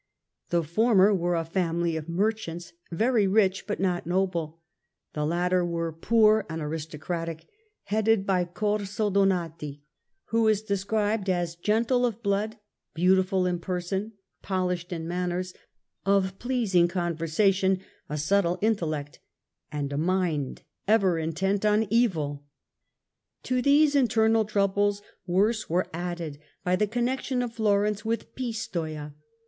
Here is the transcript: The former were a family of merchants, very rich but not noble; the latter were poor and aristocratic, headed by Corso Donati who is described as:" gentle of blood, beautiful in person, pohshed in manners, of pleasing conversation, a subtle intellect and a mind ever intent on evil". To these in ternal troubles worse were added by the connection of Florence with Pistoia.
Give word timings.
The 0.49 0.63
former 0.63 1.13
were 1.13 1.35
a 1.35 1.45
family 1.45 1.95
of 1.95 2.09
merchants, 2.09 2.73
very 2.91 3.27
rich 3.27 3.67
but 3.67 3.79
not 3.79 4.07
noble; 4.07 4.59
the 5.13 5.27
latter 5.27 5.63
were 5.63 5.93
poor 5.93 6.43
and 6.49 6.59
aristocratic, 6.59 7.47
headed 7.83 8.25
by 8.25 8.45
Corso 8.45 9.11
Donati 9.11 9.83
who 10.29 10.47
is 10.47 10.63
described 10.63 11.29
as:" 11.29 11.55
gentle 11.55 12.03
of 12.03 12.23
blood, 12.23 12.57
beautiful 12.95 13.45
in 13.45 13.59
person, 13.59 14.13
pohshed 14.43 14.91
in 14.91 15.07
manners, 15.07 15.53
of 16.03 16.39
pleasing 16.39 16.87
conversation, 16.87 17.79
a 18.09 18.17
subtle 18.17 18.57
intellect 18.59 19.19
and 19.71 19.93
a 19.93 19.99
mind 19.99 20.63
ever 20.87 21.19
intent 21.19 21.63
on 21.63 21.85
evil". 21.91 22.43
To 23.43 23.61
these 23.61 23.93
in 23.93 24.07
ternal 24.07 24.45
troubles 24.47 25.03
worse 25.27 25.69
were 25.69 25.85
added 25.93 26.39
by 26.63 26.75
the 26.75 26.87
connection 26.87 27.43
of 27.43 27.53
Florence 27.53 28.03
with 28.03 28.33
Pistoia. 28.33 29.13